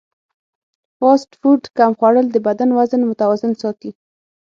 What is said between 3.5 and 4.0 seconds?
ساتي.